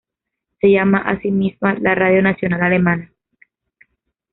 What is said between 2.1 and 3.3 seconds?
nacional alemana.